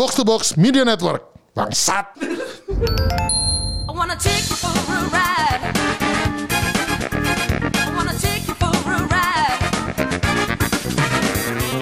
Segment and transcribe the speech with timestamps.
[0.00, 1.28] Box to Box Media Network.
[1.52, 2.16] Bangsat.
[2.16, 5.60] I wanna take you for a ride.
[7.60, 8.16] You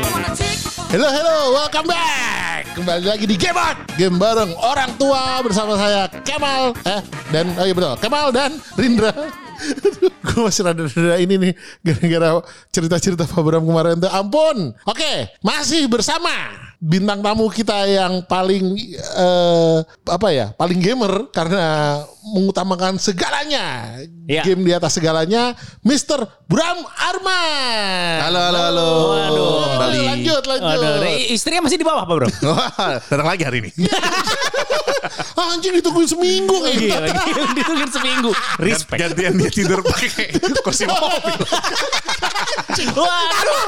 [0.02, 0.18] for
[0.90, 2.66] Hello, hello, welcome back.
[2.74, 3.86] Kembali lagi di Game On.
[3.94, 6.75] Game bareng orang tua bersama saya Kemal.
[6.91, 6.98] Eh,
[7.30, 9.14] dan, oh iya betul, Kemal dan Rindra.
[10.27, 11.53] Gue masih rada-rada ini nih
[11.87, 12.43] gara-gara
[12.75, 14.11] cerita-cerita Pak Bram kemarin tuh.
[14.11, 14.75] Ampun.
[14.91, 20.54] Oke, masih bersama bintang tamu kita yang paling eh, apa ya?
[20.54, 23.98] Paling gamer karena mengutamakan segalanya.
[24.29, 24.43] Iya.
[24.44, 26.22] Game di atas segalanya, Mr.
[26.46, 28.18] Bram Arman.
[28.22, 28.86] Halo, halo, halo.
[29.08, 30.04] Waduh.
[30.06, 30.68] Lanjut, lanjut.
[30.68, 32.28] Aduh, i- istrinya masih di bawah Pak Bro?
[33.11, 33.70] Datang lagi hari ini.
[35.48, 36.88] Anjing ditungguin seminggu kayak gitu.
[36.88, 38.30] Gila, gila, ditungguin seminggu.
[38.58, 38.98] Respect.
[38.98, 40.34] Gantian dia tidur pakai
[40.66, 41.36] kursi mobil.
[42.69, 43.61] Waduh,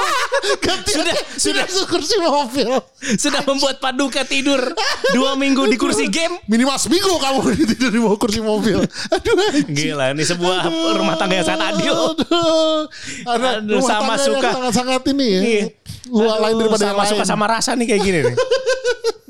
[0.86, 2.68] sudah, sudah, Sudah kursi mobil.
[3.16, 4.60] sudah membuat Paduka tidur
[5.10, 6.36] dua minggu di kursi game.
[6.46, 8.84] Minimal seminggu kamu tidur di bawah kursi mobil.
[9.08, 9.34] Aduh.
[9.50, 9.72] anjing.
[9.72, 11.94] Gila, ini sebuah rumah tangga yang sangat adil.
[11.96, 12.80] Aduh.
[13.24, 14.48] Ada Aduh, rumah sama tangga yang suka.
[14.52, 15.40] sangat-sangat ini ya.
[15.40, 15.64] Iya.
[16.10, 17.10] Luar lain Aduh, daripada yang sama lain.
[17.10, 18.34] suka sama rasa nih kayak gini nih.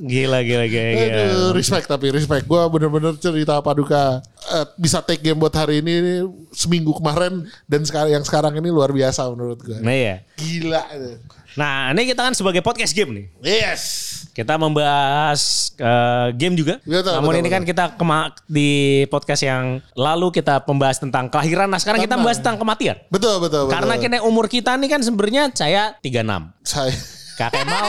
[0.01, 1.13] Gila, gila, gila, gila.
[1.29, 2.49] Aduh, respect tapi respect.
[2.49, 6.15] Gue bener-bener cerita Paduka eh, bisa take game buat hari ini, ini
[6.51, 9.77] seminggu kemarin dan sekarang yang sekarang ini luar biasa menurut gue.
[9.77, 10.17] Nah ya.
[10.35, 10.83] Gila.
[11.51, 13.27] Nah, ini kita kan sebagai podcast game nih.
[13.43, 13.83] Yes.
[14.31, 16.79] Kita membahas eh, game juga.
[16.81, 18.71] Betul, Namun betul, ini kan kita kema- di
[19.11, 21.67] podcast yang lalu kita membahas tentang kelahiran.
[21.67, 22.23] Nah, sekarang kita Tentang.
[22.23, 22.97] membahas tentang kematian.
[23.11, 23.75] Betul, betul, betul.
[23.75, 26.55] Karena kini umur kita nih kan sebenarnya saya 36.
[26.65, 26.95] saya
[27.41, 27.89] Kak Kemal,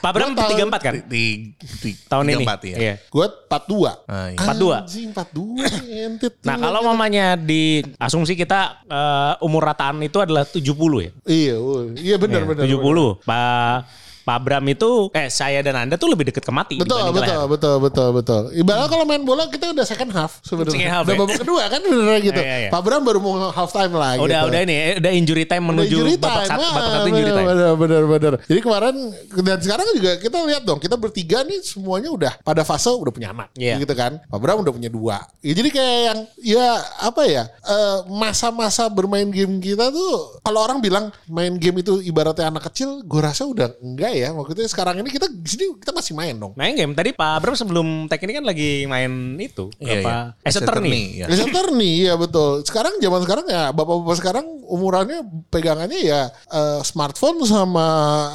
[0.00, 0.94] Pak Bram tahun- 34 kan?
[1.04, 2.40] Di, di Tahun ini.
[2.40, 2.76] 34 ya.
[2.80, 2.94] Iya.
[3.04, 3.92] gue 42.
[4.08, 4.38] Ah, iya.
[4.40, 4.80] 42.
[4.80, 5.68] Anjing 42
[6.08, 6.32] entit.
[6.40, 10.64] Nah, kalau mamanya di asumsi kita eh, umur rataan itu adalah 70
[11.04, 11.10] ya.
[11.28, 11.56] Iya,
[12.00, 12.64] iya benar benar.
[12.64, 13.20] 70.
[13.28, 17.24] Pak Pak Bram itu eh saya dan Anda tuh lebih deket ke mati Betul, betul,
[17.24, 17.48] kelahiran.
[17.48, 18.42] betul, betul, betul.
[18.52, 21.00] Ibaratnya kalau main bola kita udah second half sebenarnya.
[21.00, 21.16] Udah ya?
[21.16, 22.36] babak kedua kan bener gitu.
[22.44, 22.68] Iya, iya.
[22.68, 24.48] Pak Bram baru mau half time lah Udah gitu.
[24.52, 27.08] udah ini eh, udah injury time Udah menuju injury babak time, satu, ah, babak satu
[27.08, 27.46] injury time.
[27.48, 28.32] Bener, bener, bener, bener.
[28.44, 28.94] Jadi kemarin
[29.40, 33.32] dan sekarang juga kita lihat dong, kita bertiga nih semuanya udah pada fase udah punya
[33.32, 33.80] anak, Iya.
[33.80, 34.20] gitu kan.
[34.28, 35.24] Pak Bram udah punya dua.
[35.40, 36.66] Ya, jadi kayak yang ya
[37.00, 42.52] apa ya eh, masa-masa bermain game kita tuh kalau orang bilang main game itu ibaratnya
[42.52, 44.17] anak kecil, gue rasa udah enggak ya.
[44.26, 46.52] Maksudnya sekarang ini kita di sini kita masih main dong.
[46.58, 50.12] Main game tadi Pak Bram sebelum tag ini kan lagi main itu Iya, apa?
[50.42, 50.48] iya.
[50.48, 51.22] As a Attorney.
[51.22, 51.26] ya.
[52.08, 52.62] Ya betul.
[52.64, 56.20] Sekarang zaman sekarang ya bapak-bapak sekarang umurannya pegangannya ya
[56.50, 57.86] eh, smartphone sama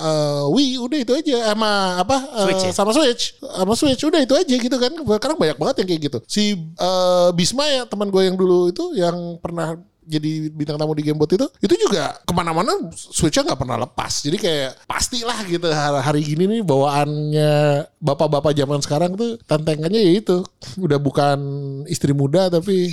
[0.02, 2.72] eh, Wii udah itu aja sama apa eh, Switch ya?
[2.74, 4.92] sama Switch sama Switch udah itu aja gitu kan.
[4.94, 6.18] Sekarang banyak banget yang kayak gitu.
[6.26, 9.76] Si eh, Bisma ya teman gue yang dulu itu yang pernah
[10.06, 14.24] jadi bintang tamu di Gamebot itu itu juga ke mana-mana switchnya nggak pernah lepas.
[14.24, 17.54] Jadi kayak pastilah gitu hari, gini nih bawaannya
[18.00, 20.44] bapak-bapak zaman sekarang tuh tantangannya ya itu.
[20.80, 21.40] Udah bukan
[21.88, 22.92] istri muda tapi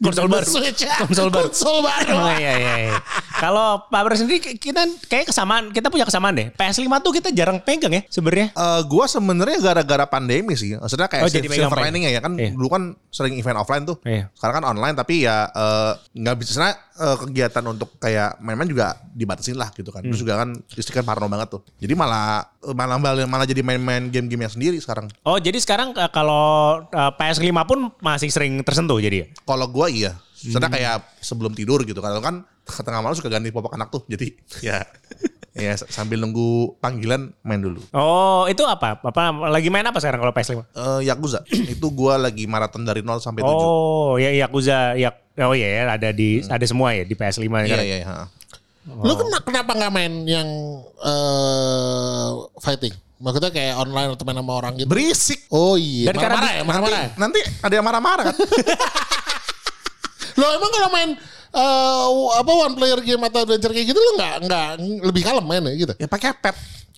[0.00, 0.44] Konsol baru.
[0.44, 0.96] Switch ya.
[1.00, 1.48] Konsol baru.
[1.48, 2.14] Konsol baru.
[2.16, 2.96] Oh, iya, iya, iya.
[3.36, 6.48] Kalau Pak Bram sendiri kita kayak kesamaan, kita punya kesamaan deh.
[6.52, 8.52] PS5 tuh kita jarang pegang ya sebenarnya.
[8.52, 10.76] Eh, gua sebenarnya gara-gara pandemi sih.
[10.76, 12.52] Maksudnya kayak Oh, jadi silver lining ya kan Iya.
[12.52, 13.96] dulu kan sering event offline tuh.
[14.04, 14.32] Iya.
[14.32, 19.54] Sekarang kan online tapi ya eh, nggak bisa eh, kegiatan untuk kayak main-main juga dibatasin
[19.54, 20.00] lah gitu kan.
[20.02, 20.10] Hmm.
[20.10, 21.62] Terus juga kan istri kan parno banget tuh.
[21.76, 25.06] Jadi malah malah malah, malah jadi main-main game-game yang sendiri sekarang.
[25.22, 29.26] Oh, jadi sekarang eh, kalau eh, PS5 pun masih sering tersentuh jadi ya?
[29.44, 30.16] Kalau gua iya.
[30.36, 30.76] Sebenarnya Hmm.
[30.76, 31.96] kayak sebelum tidur gitu.
[32.04, 34.04] Kalau kan ke tengah malam suka ganti popok anak tuh.
[34.04, 34.36] Jadi
[34.68, 34.84] ya
[35.56, 37.80] ya sambil nunggu panggilan main dulu.
[37.90, 39.00] Oh, itu apa?
[39.00, 40.60] Apa lagi main apa sekarang kalau PS5?
[40.60, 43.48] Eh Yakuza itu gua lagi maraton dari 0 sampai 7.
[43.48, 47.60] Oh, ya Yakuza, ya Oh iya ya, ada di ada semua ya di PS5 Iya
[47.68, 47.84] sekarang.
[47.84, 48.24] iya iya.
[48.86, 50.48] Lu kena, kenapa nggak main yang
[50.96, 52.28] eh,
[52.60, 52.94] fighting?
[53.16, 54.88] Maksudnya kayak online atau main sama orang gitu?
[54.88, 55.40] Berisik.
[55.48, 56.12] Oh iya.
[56.12, 57.00] Dan Marah-marah ya, marah-marah.
[57.00, 57.08] ya?
[57.16, 58.36] Nanti ada yang marah-marah kan?
[60.40, 61.10] Lo emang kalau main
[61.56, 62.06] eh,
[62.36, 64.68] apa one player game atau adventure kayak gitu lo nggak nggak
[65.08, 65.92] lebih kalem main ya gitu?
[65.96, 66.56] ya pakai pad.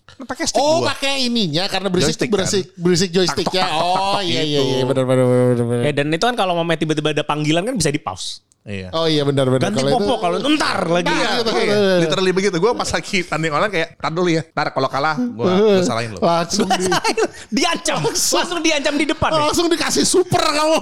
[0.09, 3.63] Kan Pakai stick Oh pakai ininya karena berisik Joystick berisik berisik joystick ya.
[3.63, 4.73] Tak, tok, tak, tok, Oh iya iya gitu.
[4.75, 5.83] iya benar benar benar benar.
[5.85, 8.41] Eh, dan itu kan kalau mau tiba-tiba ada panggilan kan bisa di pause.
[8.69, 8.93] Iya.
[8.93, 9.67] Oh iya benar benar.
[9.67, 11.09] Ganti Kalau itu- popo kalau itu ntar lagi.
[11.09, 11.51] Iya, gitu.
[11.51, 12.55] Iya, literally begitu.
[12.55, 14.45] Gue pas lagi tanding online kayak, tar dulu ya.
[14.45, 15.49] Ntar kalau kalah, gue
[15.81, 16.19] salahin lo.
[16.21, 16.85] langsung di,
[17.57, 19.29] diancam, langsung diancam di depan.
[19.31, 19.41] ya?
[19.41, 20.77] langsung dikasih super kamu.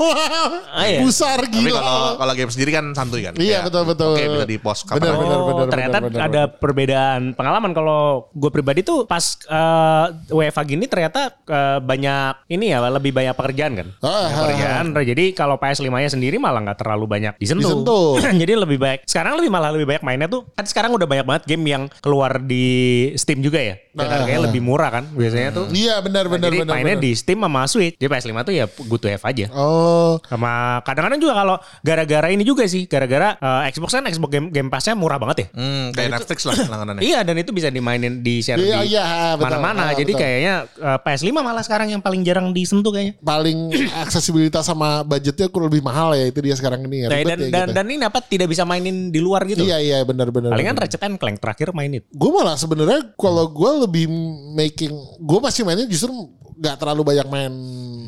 [0.83, 0.99] iya.
[0.99, 1.79] Besar Tapi gila.
[1.79, 3.33] kalau kalau game sendiri kan santuy kan.
[3.39, 4.11] Iya, Kayak, betul, betul.
[4.11, 8.01] Oke bisa di post Benar, benar, Oh, benar, ternyata benar, benar, ada perbedaan pengalaman kalau
[8.29, 13.71] gue pribadi tuh pas eh, WFA gini ternyata eh, banyak ini ya lebih banyak pekerjaan
[13.75, 13.87] kan.
[14.01, 14.85] Ah, Banyak pekerjaan.
[15.07, 17.76] Jadi kalau PS5-nya sendiri malah nggak terlalu banyak disentuh.
[17.79, 18.21] Betul.
[18.41, 18.99] Jadi lebih baik.
[19.03, 20.45] Sekarang lebih malah lebih banyak mainnya tuh.
[20.51, 22.65] Kan sekarang udah banyak banget game yang keluar di
[23.13, 23.75] Steam juga ya.
[23.91, 24.13] Dan Nah.
[24.13, 25.65] harganya lebih murah kan biasanya tuh.
[25.69, 26.73] Iya benar benar Jadi benar.
[26.73, 27.05] mainnya benar.
[27.05, 27.95] di Steam sama Switch.
[27.95, 29.49] Jadi PS5 tuh ya good to have aja.
[29.51, 34.47] Oh, Sama kadang-kadang juga kalau gara-gara ini juga sih, gara-gara eh, Xbox kan Xbox Game,
[34.49, 35.47] Game Pass-nya murah banget ya.
[35.51, 37.01] Hmm, kayak Netflix lah langganannya.
[37.07, 39.43] Iya dan itu bisa dimainin di share Iya, di iya, betul.
[39.49, 39.81] mana-mana.
[39.83, 40.21] Ah, Jadi betul.
[40.21, 43.15] kayaknya eh, PS5 malah sekarang yang paling jarang disentuh kayaknya.
[43.19, 43.57] paling
[44.03, 47.07] aksesibilitas sama budgetnya kurang lebih mahal ya itu dia sekarang ini ya.
[47.07, 47.73] Nah, dan, ya dan, gitu.
[47.73, 49.65] dan ini apa tidak bisa mainin di luar gitu.
[49.65, 50.53] Iya iya benar benar.
[50.53, 50.77] Palingan.
[50.77, 52.05] Ratchet and Clank terakhir main itu.
[52.13, 54.05] gue malah sebenarnya kalau gue lebih
[54.53, 56.11] making gue masih mainnya justru
[56.57, 57.53] nggak terlalu banyak main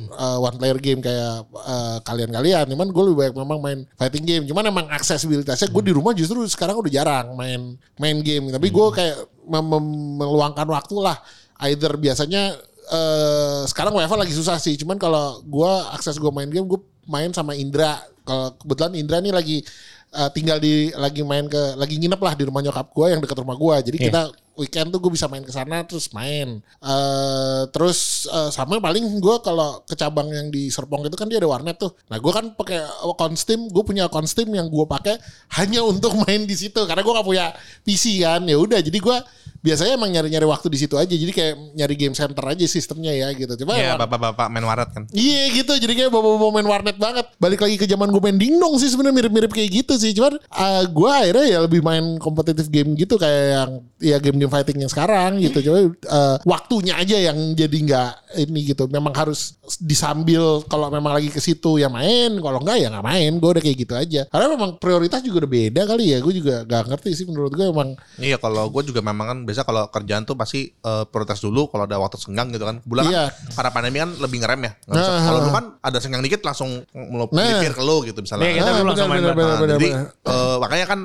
[0.10, 4.44] uh, one player game kayak uh, kalian-kalian cuman gue lebih banyak memang main fighting game
[4.50, 8.88] cuman emang aksesibilitasnya gue di rumah justru sekarang udah jarang main main game tapi gue
[8.90, 11.18] kayak mem- mem- meluangkan waktu lah
[11.70, 12.58] either biasanya
[12.90, 14.74] eh sekarang WiFi lagi susah sih.
[14.76, 18.02] Cuman kalau gue akses gue main game gue main sama Indra.
[18.26, 19.58] Kalau kebetulan Indra nih lagi
[20.14, 23.38] eh, tinggal di lagi main ke lagi nginep lah di rumah nyokap gue yang dekat
[23.42, 24.06] rumah gue jadi Iya.
[24.10, 24.22] kita
[24.60, 26.60] weekend tuh gue bisa main ke sana terus main.
[26.84, 31.40] Eh terus eh, sama paling gue kalau ke cabang yang di Serpong itu kan dia
[31.40, 31.96] ada warnet tuh.
[32.12, 35.16] Nah gue kan pakai account Steam gue punya account Steam yang gue pakai
[35.62, 36.84] hanya untuk main di situ.
[36.84, 37.46] Karena gue gak punya
[37.88, 38.44] PC kan.
[38.44, 39.18] Ya udah jadi gue
[39.60, 43.28] biasanya emang nyari-nyari waktu di situ aja jadi kayak nyari game center aja sistemnya ya
[43.34, 43.54] gitu.
[43.64, 45.04] Coba Iya, war- bapak-bapak main waret kan.
[45.12, 45.74] Iya gitu.
[45.76, 47.28] Jadi kayak bawa-bawa main warnet banget.
[47.38, 50.16] Balik lagi ke zaman gue main dingdong sih sebenarnya mirip-mirip kayak gitu sih.
[50.16, 54.80] Cuman uh, gue akhirnya ya lebih main kompetitif game gitu Kayak yang ya game-game fighting
[54.80, 55.60] yang sekarang gitu.
[55.68, 58.88] Coba uh, waktunya aja yang jadi nggak ini gitu.
[58.88, 63.32] Memang harus disambil kalau memang lagi ke situ ya main Kalau enggak ya nggak main.
[63.38, 64.22] Gue udah kayak gitu aja.
[64.30, 66.18] Karena memang prioritas juga udah beda kali ya.
[66.24, 69.66] Gue juga gak ngerti sih menurut gue emang Iya, kalau gue juga memang kan biasa
[69.66, 72.78] kalau kerjaan tuh pasti eh, prioritas dulu kalau ada waktu senggang gitu kan.
[72.86, 73.34] Bulan Iya.
[73.34, 74.72] kan karena pandemi kan lebih ngerem ya.
[74.88, 75.44] Nah, kalau nah.
[75.44, 77.76] dulu kan ada senggang dikit langsung melipir Nah.
[77.76, 78.46] ke lo gitu misalnya.
[78.46, 79.34] Iya, kita Ah, dulu langsung main bareng.
[79.36, 80.08] Nah, benar, jadi benar.
[80.30, 81.00] eh, makanya kan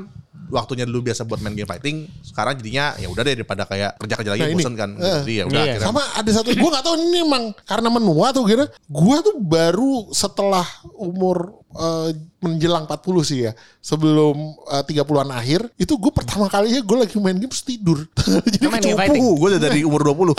[0.54, 4.30] waktunya dulu biasa buat main game fighting, sekarang jadinya ya udah deh daripada kayak kerja-kerja
[4.30, 4.56] lagi Nah, ini.
[4.56, 4.90] bosen kan.
[4.94, 5.20] Eh.
[5.20, 5.72] Jadi ya udah Iya.
[5.74, 8.64] akhirnya Sama ada satu gue gak tahu ini emang karena menua tuh kira.
[8.84, 10.62] Gue tuh baru setelah
[10.94, 13.52] umur eh, menjelang 40 sih ya.
[13.80, 14.38] Sebelum
[14.70, 17.98] eh, 30-an akhir itu gue pertama kalinya gue lagi main game terus tidur.
[18.46, 19.02] Jadi Lu main game kecupu.
[19.10, 19.24] fighting?
[19.34, 20.38] gue udah dari umur 20.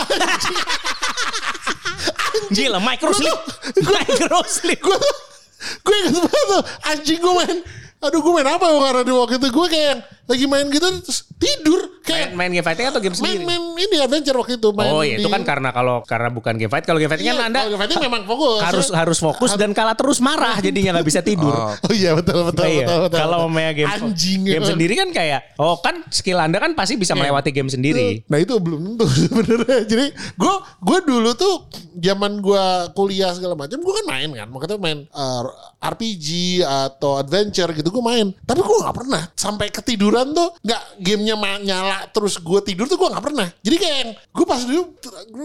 [2.48, 3.38] Gila, micro sleep.
[3.76, 4.78] micro sleep.
[4.78, 5.14] gue tuh
[5.56, 7.58] gue inget banget tuh anjing gue main
[7.98, 9.94] aduh gue main apa ya karena di waktu itu gue kayak
[10.26, 13.42] lagi main gitu terus tidur Main, kayak main game fighting atau game main sendiri?
[13.42, 16.54] main ini adventure waktu itu main Oh iya, itu di- kan karena kalau karena bukan
[16.54, 16.82] game fight.
[16.82, 19.94] Kalau game fighting Iya, kan Anda game fighting memang fokus harus harus fokus dan kalah
[19.94, 21.50] terus marah jadinya nggak bisa tidur.
[21.86, 22.84] oh iya betul betul Iya.
[22.84, 24.70] betul, betul, Kalau main game anjing game emang.
[24.70, 28.22] sendiri kan kayak oh kan skill Anda kan pasti bisa melewati game sendiri.
[28.24, 29.78] Nah itu belum tentu sebenarnya.
[29.84, 31.54] Jadi gue gue dulu tuh
[31.96, 34.46] zaman gue kuliah segala macam gue kan main kan.
[34.48, 35.42] Makanya main uh,
[35.80, 36.26] RPG
[36.62, 38.26] atau adventure gitu gue main.
[38.42, 43.08] Tapi gue nggak pernah sampai ketiduran tuh nggak gamenya nyala terus gue tidur tuh gue
[43.08, 43.48] nggak pernah.
[43.60, 43.98] Jadi kayak
[44.28, 44.82] gue pas dulu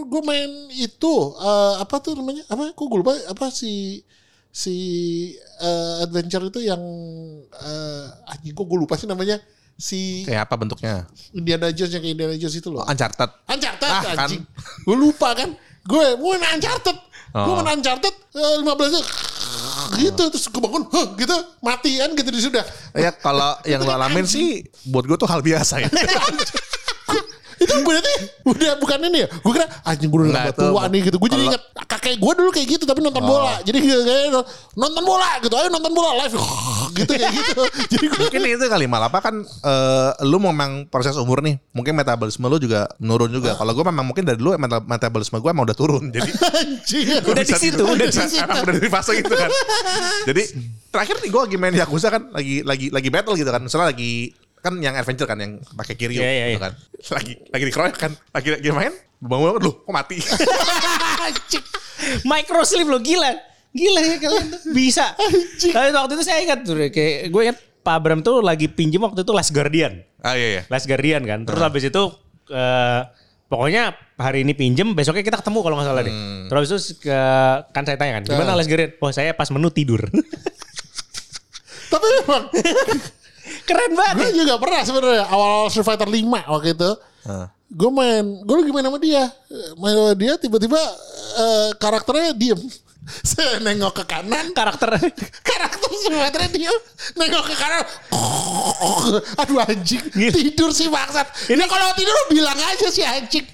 [0.07, 2.71] gue main itu uh, apa tuh namanya apa?
[2.71, 4.01] Kok gue lupa apa si
[4.51, 4.75] si
[5.59, 6.81] uh, adventure itu yang
[7.51, 9.39] uh, anjing kok gue lupa sih namanya
[9.73, 11.07] si Kayak apa bentuknya?
[11.31, 12.83] Indiana Jones yang kayak Indiana Jones itu loh.
[12.83, 13.31] Oh, Uncharted.
[13.47, 14.27] Uncharted Ah, kan.
[14.27, 14.43] anjing.
[14.83, 15.49] Gue lupa kan.
[15.81, 16.97] Gue gue main Uncharted.
[17.31, 17.63] Gue Oh.
[17.63, 19.07] main Uncharted eh, 15 menit
[19.97, 22.63] gitu terus gue bangun huh, gitu mati kan gitu sudah.
[22.95, 25.89] Ya kalau yang lo alamin sih buat gue tuh hal biasa ya.
[27.61, 28.13] itu berarti
[28.49, 29.27] udah bukan ini ya.
[29.29, 31.17] Gue kira anjing gue udah Nggak, itu tua nih gitu.
[31.21, 33.53] Gue jadi inget kakek gue dulu kayak gitu tapi nonton bola.
[33.61, 34.33] Jadi kayak
[34.73, 35.53] nonton bola gitu.
[35.53, 36.33] Ayo nonton bola live
[36.97, 37.61] gitu kayak gitu.
[37.93, 41.61] Jadi gue Mungkin itu kali malah apa kan eh, lu memang proses umur nih.
[41.71, 43.53] Mungkin metabolisme lu juga menurun juga.
[43.53, 46.09] Kalau gue memang mungkin dari dulu meta- metabolisme gue emang udah turun.
[46.09, 46.31] Jadi.
[47.21, 48.41] Udah di situ, udah di situ.
[48.43, 49.49] Udah di fase gitu kan.
[50.27, 50.43] Jadi
[50.91, 53.61] terakhir nih gue lagi main Yakuza kan lagi lagi lagi battle gitu kan.
[53.63, 56.59] Misalnya lagi kan yang adventure kan yang pakai Kiryu Iya, iya, gitu iya.
[56.61, 56.73] kan.
[57.17, 58.11] Lagi lagi dikeroyok kan.
[58.31, 60.17] Lagi lagi main bangun bangun lu kok mati.
[61.21, 61.65] Anjing.
[62.25, 63.33] Micro sleep lo gila.
[63.71, 65.13] Gila ya kalian tuh bisa.
[65.57, 69.25] Tapi waktu itu saya ingat tuh kayak gue ingat Pak Abram tuh lagi pinjem waktu
[69.25, 70.05] itu Last Guardian.
[70.21, 70.61] ah iya iya.
[70.69, 71.45] Last Guardian kan.
[71.49, 72.03] Terus habis itu
[72.53, 73.01] eh,
[73.49, 76.13] pokoknya hari ini pinjem, besoknya kita ketemu kalau nggak salah deh.
[76.45, 77.19] Terus habis itu ke,
[77.73, 78.91] kan saya tanya kan, gimana Last Guardian?
[79.01, 80.01] Oh saya pas menu tidur.
[81.91, 82.43] Tapi memang
[83.63, 84.15] Keren banget.
[84.33, 86.91] gue juga pernah sebenarnya awal Street Fighter 5 waktu itu.
[87.71, 89.23] Gue main, gue lagi main sama dia.
[89.79, 90.81] Main sama dia tiba-tiba
[91.37, 92.59] eh, karakternya diem.
[93.25, 94.93] Saya nengok ke kanan, Karakter
[95.49, 96.77] karakter Fighter diem.
[97.17, 97.81] Nengok ke kanan.
[99.41, 101.49] Aduh anjing, tidur sih bangsat.
[101.49, 103.45] Ini kalau tidur bilang aja sih anjing.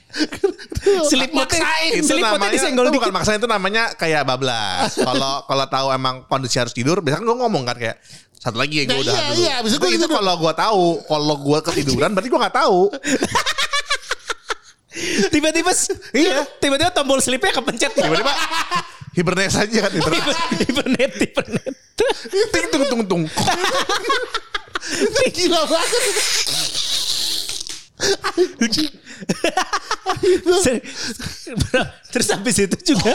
[1.08, 2.00] Sleep mode- Maksain.
[2.04, 4.96] Sleep mode namanya, disenggol itu bukan maksain itu namanya kayak bablas.
[4.96, 7.98] Kalau kalau tahu emang kondisi harus tidur, biasanya kan gue ngomong kan kayak
[8.38, 9.42] Satu lagi ya gue Nah, udah iya, dulu.
[9.42, 12.58] iya, abis itu itu, gitu itu kalau gue tahu, kalau gue ketiduran berarti gue nggak
[12.58, 12.80] tahu.
[15.34, 15.70] Tiba-tiba
[16.18, 17.94] iya, tiba-tiba tombol slipnya kepencet.
[17.94, 18.34] Tiba-tiba
[19.14, 20.34] hibernasi aja kan hibernasi.
[20.66, 21.74] Hibernet, hibernet.
[22.50, 23.24] ting tung tung tung.
[25.38, 26.02] Gila banget.
[32.10, 33.14] Terus habis itu juga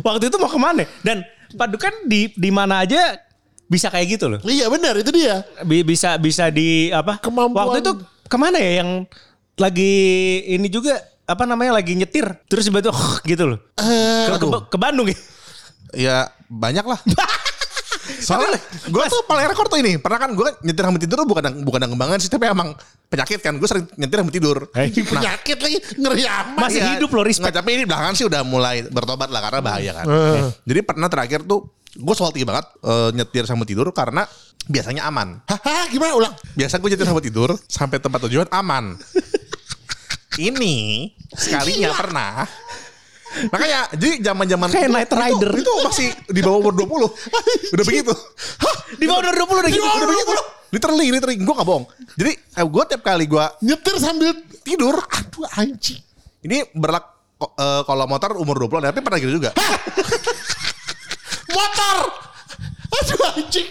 [0.00, 0.84] waktu itu mau ke mana?
[1.04, 1.24] Dan
[1.56, 3.20] padukan di di mana aja
[3.68, 4.40] bisa kayak gitu loh.
[4.42, 5.44] Iya benar itu dia.
[5.62, 7.20] Bi- Bisa bisa di apa?
[7.20, 7.68] Kemampuan.
[7.68, 7.92] Waktu itu
[8.24, 9.04] ke mana ya yang
[9.54, 9.94] lagi
[10.48, 12.96] ini juga apa namanya lagi nyetir terus tiba-tiba
[13.30, 13.58] gitu loh.
[13.76, 15.18] Eh, Ke, ke, ke Bandung ya.
[15.90, 17.00] Ya banyak lah.
[18.18, 18.56] Soalnya
[18.88, 20.00] gue tuh paling rekor tuh ini.
[20.00, 22.72] Pernah kan gue nyetir sambil tidur bukan bukan kembangan sih, tapi emang
[23.06, 23.52] penyakit kan.
[23.56, 24.56] Gue sering nyetir sambil tidur.
[24.72, 26.56] Eh, penyakit lagi ngeri amat.
[26.58, 26.88] Masih Iya.
[26.96, 27.44] hidup loh, respect.
[27.46, 30.04] Nggak, tapi ini belakangan sih udah mulai bertobat lah karena bahaya kan.
[30.08, 30.48] Eh.
[30.64, 34.22] Jadi pernah terakhir tuh gue salty banget eh, nyetir sambil tidur karena
[34.70, 35.42] biasanya aman.
[35.50, 36.34] Haha, gimana ulang?
[36.54, 38.94] Biasa gue nyetir sambil tidur sampai tempat tujuan aman.
[40.38, 42.46] ini sekalinya pernah.
[43.28, 45.50] Makanya jadi zaman-zaman Kayak Knight Rider.
[45.52, 46.88] Itu, itu masih di bawah umur 20.
[47.76, 48.12] Udah begitu.
[48.62, 49.84] Hah, Di bawah umur 20 udah gitu.
[49.84, 50.32] udah begitu.
[50.72, 51.36] Literally, literally.
[51.42, 51.84] Gue gak bohong.
[52.16, 54.32] Jadi eh, gue tiap kali gue Nyetir sambil
[54.64, 54.96] tidur.
[54.96, 56.00] aduh anjing.
[56.40, 59.50] Ini berlaku eh, kalau motor umur 20 tapi pernah gitu juga.
[61.50, 61.96] Motor.
[62.88, 63.68] Aduh anjing.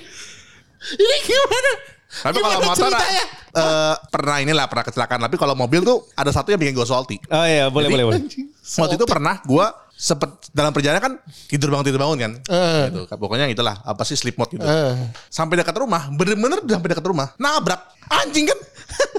[0.88, 1.72] Ini gimana?
[2.18, 3.24] Tapi Gimana kalau motor ceritanya?
[3.54, 5.22] eh, pernah inilah pernah kecelakaan.
[5.22, 7.18] Tapi kalau mobil tuh ada satu yang bikin gue salty.
[7.30, 8.20] Oh iya, boleh boleh boleh.
[8.24, 8.48] Anjing.
[8.54, 9.66] Waktu itu pernah gue
[9.98, 11.14] sepet dalam perjalanan kan
[11.50, 12.32] tidur bangun tidur bangun kan.
[12.48, 12.84] Eh.
[12.90, 13.02] Gitu.
[13.18, 14.66] Pokoknya itulah apa sih sleep mode gitu.
[14.66, 14.94] Eh.
[15.30, 18.60] Sampai dekat rumah, bener-bener udah sampai dekat rumah, nabrak anjing kan.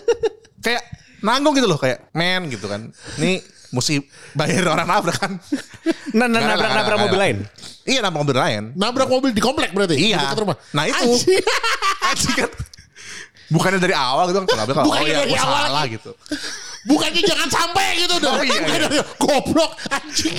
[0.65, 0.83] kayak
[1.23, 2.91] nanggung gitu loh kayak men gitu kan.
[3.19, 4.01] Ini mesti
[4.33, 5.33] bayar orang nabrak kan.
[6.17, 7.39] Nah, nah, nabrak nabrak mobil lain.
[7.85, 8.63] Iya nabrak mobil lain.
[8.77, 9.97] Nabrak mobil di komplek berarti?
[9.97, 10.33] Iya.
[10.33, 10.57] Di rumah.
[10.73, 11.05] Nah itu.
[11.05, 11.45] Anjing.
[12.09, 12.51] Anjing kan.
[13.49, 14.47] Bukannya dari awal gitu kan.
[14.49, 16.11] Kalau kalau oh Bukannya ya dari awal salah gitu.
[16.89, 18.37] Bukannya jangan sampai gitu dong.
[18.37, 19.05] Oh, iya, iya.
[19.21, 20.37] Goblok anjing.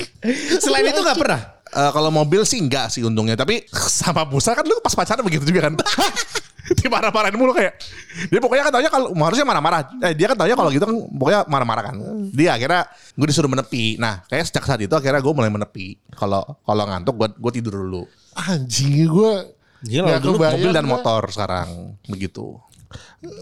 [0.62, 1.42] Selain itu nggak pernah.
[1.70, 3.38] Eh, kalau mobil sih enggak sih untungnya.
[3.38, 3.70] Tapi
[4.02, 5.78] sama Busa kan lu pas pacaran begitu juga kan.
[6.82, 7.82] Dimarah-marahin mulu kayak.
[8.30, 9.90] Dia pokoknya kan taunya kalau harusnya marah-marah.
[10.06, 11.96] Eh dia kan taunya kalau gitu kan pokoknya marah-marah kan.
[12.30, 12.86] Dia akhirnya
[13.18, 13.98] gue disuruh menepi.
[13.98, 15.98] Nah kayak sejak saat itu akhirnya gue mulai menepi.
[16.14, 18.06] Kalau kalau ngantuk gue gue tidur dulu.
[18.38, 19.34] Anjing gue.
[19.80, 22.60] Gila, dulu kebayang Mobil dan motor sekarang begitu.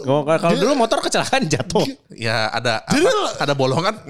[0.06, 1.84] Kalau kalau dulu motor kecelakaan jatuh.
[2.14, 3.96] Ya ada apa, ada bolongan.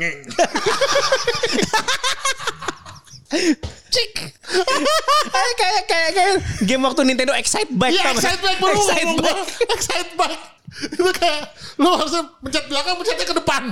[3.91, 4.13] Cik.
[5.57, 7.95] kayak kayak kayak game waktu Nintendo Excite Bike.
[7.95, 9.49] Iya excite bike Excite Bike.
[9.75, 10.43] Excite bike.
[10.67, 13.63] Itu kayak lu harusnya pencet belakang pencetnya ke depan.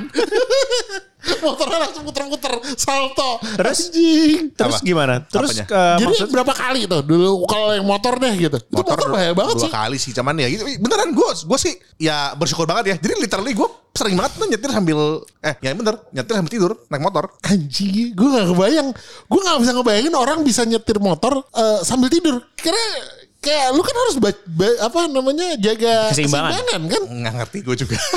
[1.44, 3.42] Motornya langsung muter-muter salto.
[3.58, 3.90] Terus?
[3.90, 4.54] Anjing.
[4.56, 4.86] Terus Apa?
[4.86, 5.14] gimana?
[5.26, 5.66] Terus Apanya?
[5.68, 8.58] ke Jadi maksud berapa kali tuh dulu kalau yang motor deh gitu.
[8.62, 9.72] Itu motor, bahaya banget dua sih.
[9.74, 13.58] kali sih cuman ya gitu beneran gue gue sih ya bersyukur banget ya jadi literally
[13.58, 15.00] gue sering banget tuh nyetir sambil
[15.40, 18.88] eh ya bener nyetir sambil tidur naik motor Anjing, gue gak kebayang.
[19.26, 22.44] Gue gak bisa ngebayangin orang bisa nyetir motor eh, sambil tidur.
[22.60, 22.86] Karena
[23.46, 26.66] kayak lu kan harus ba- ba- apa namanya jaga Keseimbangan.
[26.84, 27.02] kan.
[27.06, 27.98] nggak ngerti gue juga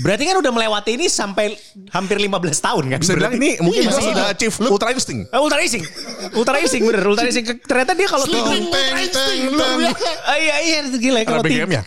[0.00, 1.52] Berarti kan udah melewati ini sampai
[1.92, 2.98] hampir 15 tahun kan?
[2.98, 4.08] bisa bilang ini mungkin Iya, masih iya.
[4.08, 5.84] sudah achieve ultra instinct Eh, ultra racing.
[6.32, 7.44] Ultra racing bener, ultra racing.
[7.60, 8.56] Ternyata dia kalau Teng, ultra
[8.96, 9.76] instinct, teng, luar teng.
[9.78, 10.08] biasa.
[10.24, 11.52] Ah, iya iya itu gila kalau tidur.
[11.60, 11.82] BGM-nya?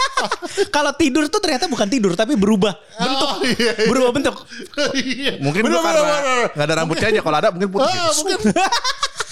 [0.76, 3.24] kalau tidur tuh ternyata bukan tidur tapi berubah bentuk.
[3.26, 3.88] Oh, iya, iya.
[3.88, 4.36] Berubah bentuk.
[4.92, 5.32] Iya.
[5.38, 6.46] mungkin Bener, karena bener, bener.
[6.50, 8.36] nggak ada rambutnya aja kalau ada mungkin putih Ah, mungkin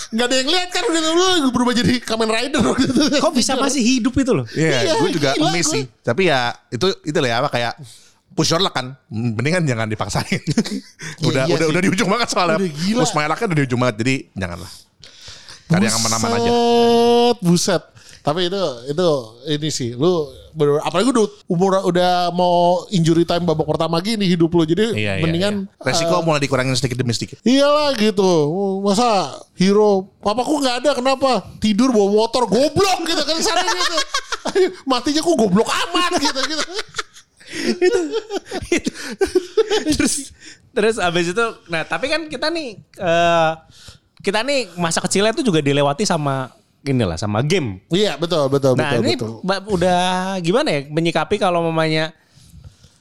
[0.09, 1.01] Gak ada yang lihat kan udah
[1.45, 3.01] lu berubah jadi Kamen Rider gitu.
[3.21, 4.47] Kok bisa masih hidup itu loh?
[4.57, 5.85] Iya, Iya, gue juga miss sih.
[6.01, 7.73] Tapi ya itu itu lah ya apa kayak
[8.33, 8.97] push your luck kan.
[9.13, 10.41] Mendingan jangan dipaksain.
[11.29, 11.73] udah iya udah sih.
[11.77, 12.57] udah di ujung banget soalnya.
[12.57, 13.01] Udah gila.
[13.05, 13.97] Push my luck-nya udah di ujung banget.
[14.01, 14.73] Jadi janganlah.
[15.69, 16.51] Cari yang aman-aman aja.
[16.51, 17.83] Buset, buset.
[18.25, 19.09] Tapi itu itu
[19.53, 24.51] ini sih lu bener, apalagi udah umur udah mau injury time babak pertama gini hidup
[24.51, 25.85] lu jadi Iya, iya, mendingan iya.
[25.87, 27.39] resiko mulai dikurangin sedikit demi sedikit.
[27.47, 28.27] Iyalah gitu.
[28.83, 31.47] Masa hero papaku nggak ada kenapa?
[31.63, 33.97] Tidur bawa motor goblok gitu kan sana gitu.
[34.91, 36.65] Matinya kok goblok amat gitu gitu.
[39.97, 40.37] terus
[40.77, 43.53] terus abis itu nah tapi kan kita nih eh,
[44.21, 46.53] kita nih masa kecilnya tuh juga dilewati sama
[46.87, 47.83] inilah sama game.
[47.91, 49.31] Iya betul betul Nah betul ini betul.
[49.75, 50.03] udah
[50.39, 52.15] gimana ya menyikapi kalau mamanya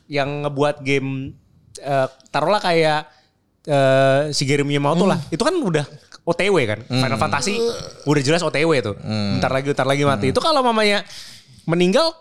[0.10, 1.36] yang ngebuat game
[1.78, 3.06] eh, taruhlah kayak
[3.68, 5.20] eh, si Gary Miyamoto lah.
[5.30, 5.86] Itu kan udah
[6.28, 6.80] OTW kan.
[6.88, 7.56] Final Fantasy
[8.04, 8.96] udah jelas OTW tuh.
[9.40, 10.26] Ntar lagi ntar lagi mati.
[10.34, 11.06] Itu kalau mamanya
[11.68, 12.12] meninggal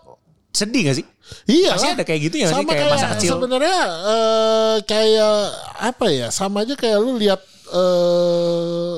[0.51, 1.05] sedih gak sih?
[1.45, 1.75] Iya.
[1.75, 2.65] Pasti ada kayak gitunya nggak sih?
[2.65, 3.31] Sama Kayak masa kecil.
[3.35, 5.37] Sebenarnya eh, kayak
[5.83, 6.27] apa ya?
[6.31, 8.95] Sama aja kayak lu lihat eh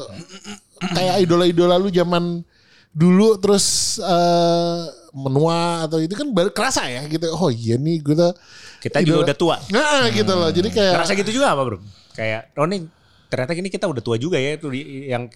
[0.80, 2.42] kayak idola-idola lu zaman
[2.90, 4.82] dulu terus eh
[5.14, 7.30] menua atau itu kan baru kerasa ya gitu.
[7.34, 8.34] Oh iya nih gue tuh
[8.80, 9.56] Kita juga udah tua.
[9.70, 10.50] Nah gitu loh.
[10.50, 11.78] Jadi kayak Ngerasa gitu juga apa bro?
[12.16, 12.88] Kayak, oh nih
[13.28, 14.56] ternyata gini kita udah tua juga ya.
[14.56, 15.28] Itu di- yang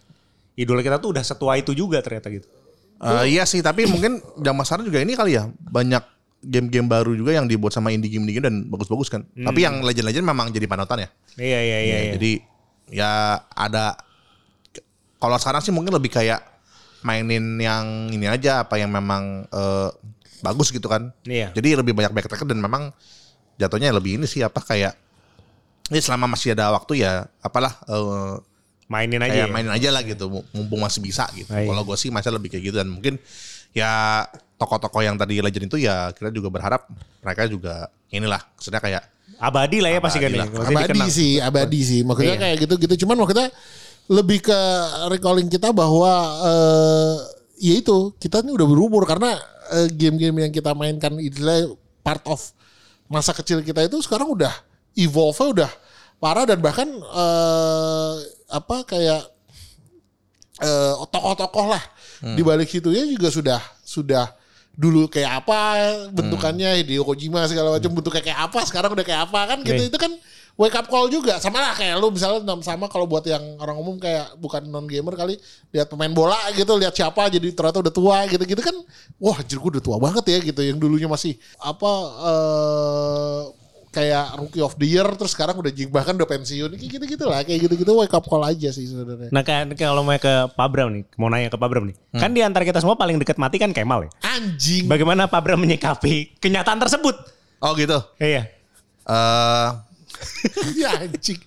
[0.56, 2.48] idola kita tuh udah setua itu juga ternyata gitu.
[3.04, 6.00] Eh, iya sih, tapi mungkin zaman sekarang juga ini kali ya banyak
[6.40, 9.28] game-game baru juga yang dibuat sama indie game indie game dan bagus-bagus kan.
[9.36, 11.10] Tapi yang legend-legend memang jadi panutan ya.
[11.36, 11.98] Iya iya iya.
[12.00, 12.12] iya.
[12.16, 12.32] Jadi
[12.94, 13.12] ya
[13.50, 13.96] ada
[15.24, 16.44] kalau sekarang sih mungkin lebih kayak
[17.00, 19.89] mainin yang ini aja apa yang memang eh,
[20.44, 21.15] bagus gitu kan.
[21.24, 21.56] Iya.
[21.56, 22.92] Jadi lebih banyak backtracker dan memang
[23.56, 25.00] jatuhnya lebih ini sih apa kayak
[25.88, 28.36] ini selama masih ada waktu ya apalah eh,
[28.92, 29.32] Mainin aja.
[29.32, 29.53] kayak ya.
[29.56, 31.48] mainin aja lah gitu mumpung masih bisa gitu.
[31.56, 31.72] Ah, iya.
[31.72, 33.15] Kalau gue sih masih lebih kayak gitu dan mungkin
[33.72, 34.27] ya
[34.60, 36.86] tokoh-tokoh yang tadi legend itu ya kita juga berharap
[37.24, 39.03] mereka juga inilah maksudnya kayak
[39.44, 40.30] Abadi lah ya pasti kan.
[40.30, 40.46] Abadi ya.
[40.48, 41.10] abadi dikenang.
[41.12, 42.00] sih, abadi sih.
[42.06, 42.42] Maksudnya Iya.
[42.48, 42.94] kayak gitu-gitu.
[43.03, 43.48] Cuman maksudnya
[44.12, 44.60] lebih ke
[45.12, 46.12] recalling kita bahwa
[46.43, 47.15] eh
[47.63, 49.39] ya itu kita ini udah berumur karena
[49.72, 51.72] eh, game-game yang kita mainkan itulah
[52.03, 52.39] part of
[53.07, 54.51] masa kecil kita itu sekarang udah
[55.00, 55.72] evolve udah
[56.19, 58.13] parah dan bahkan eh
[58.51, 59.22] apa kayak
[60.62, 61.83] eh tokoh-tokoh lah.
[62.24, 64.31] Di balik situnya juga sudah sudah
[64.74, 65.57] dulu kayak apa
[66.10, 69.83] bentukannya Hideo Kojima segala macam bentuknya kayak apa sekarang udah kayak apa kan gitu.
[69.86, 69.89] Nih.
[69.91, 70.12] itu kan
[70.53, 73.98] wake up call juga sama lah kayak lu misalnya sama kalau buat yang orang umum
[73.98, 75.36] kayak bukan non gamer kali
[75.74, 78.75] lihat pemain bola gitu lihat siapa jadi ternyata udah tua gitu gitu kan
[79.17, 81.91] wah anjir gue udah tua banget ya gitu yang dulunya masih apa
[82.22, 83.41] eh
[83.93, 87.25] kayak rookie of the year terus sekarang udah jing bahkan udah pensiun kayak gitu gitu
[87.29, 90.50] lah kayak gitu gitu wake up call aja sih sebenarnya Nah kan kalau mau ke
[90.50, 91.98] Pak Bram nih, mau nanya ke Pak Bram nih.
[92.17, 94.12] Kan di antara kita semua paling dekat mati kan Kemal ya.
[94.25, 97.13] anjing Bagaimana Pak Bram menyikapi kenyataan tersebut?
[97.62, 98.01] oh gitu.
[98.17, 98.50] Iya.
[99.03, 99.69] eh
[100.82, 101.39] ya anjing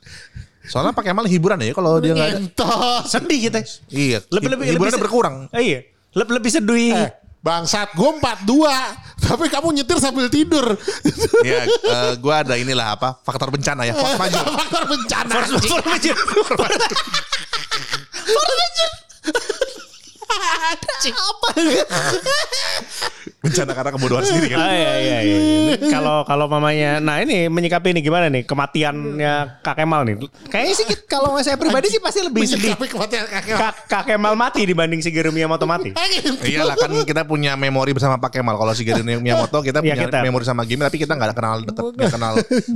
[0.66, 3.06] soalnya pakai Kemal hiburan ya kalau dia nggak ada.
[3.06, 3.62] Sedih kita.
[3.86, 5.36] Iya, Lebih lebih hiburannya lebih- berkurang.
[5.54, 5.80] Eh, iya.
[6.10, 6.90] Lebih lebih sedih.
[7.06, 8.66] Eh, bangsat gue 42
[9.16, 10.74] tapi kamu nyetir sambil tidur
[11.46, 14.50] Iya, eh, gua ada inilah apa faktor bencana ya, force majeure.
[14.66, 15.70] faktor bencana Force- anjing.
[15.70, 16.18] force majeure.
[21.06, 21.48] apa
[23.46, 24.58] bencana karena kebodohan sendiri kan.
[24.58, 25.36] Ah, iya, iya, iya.
[25.86, 30.14] Kalau kalau mamanya, nah ini menyikapi ini gimana nih kematiannya Kak Kemal nih?
[30.46, 32.74] Kayaknya sih kalau saya pribadi sih pasti lebih sedih.
[32.74, 35.94] Menyikapi kematian kakek Kak, Kak Kemal mati dibanding Shigeru Miyamoto mati.
[36.50, 38.56] Iyalah kan kita punya memori bersama Pak Kemal.
[38.56, 40.18] Kalau si Gary Miyamoto kita Iya, punya kita.
[40.20, 42.32] memori sama game tapi kita nggak kenal dekat, nggak kenal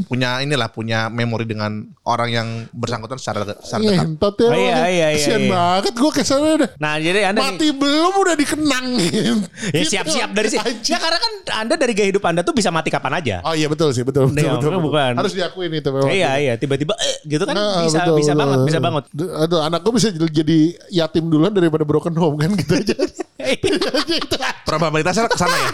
[0.07, 1.73] punya inilah punya memori dengan
[2.05, 3.57] orang yang bersangkutan secara dekat.
[3.61, 3.97] Secara dekat.
[4.01, 5.51] Ngentot ya Oh, iya, iya, iya, Kasian iya.
[5.51, 9.37] banget gue ke sana dah Nah jadi anda nih, Mati belum udah dikenangin
[9.77, 10.60] ya siap-siap dari sini.
[10.83, 13.37] Ya karena kan anda dari gaya hidup anda tuh bisa mati kapan aja.
[13.43, 14.83] Oh iya betul sih betul betul, Iya, betul, betul.
[14.85, 15.13] bukan.
[15.17, 18.41] Harus diakuin itu memang Iya iya tiba-tiba eh, gitu kan Nah, bisa betul, bisa betul.
[18.41, 19.05] banget bisa banget.
[19.41, 20.59] Aduh anak gue bisa jadi
[20.91, 22.97] yatim duluan daripada broken home kan gitu aja.
[24.69, 25.71] Probabilitasnya ke sana ya.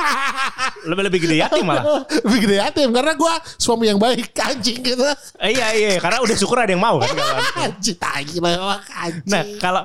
[0.86, 2.06] lebih lebih gede yatim malah.
[2.22, 5.02] Lebih gede yatim karena gue suami yang baik anjing gitu
[5.36, 7.10] Eh, iya iya karena udah syukur ada yang mau kan.
[7.58, 9.82] Anjing tai memang anjing Nah kalau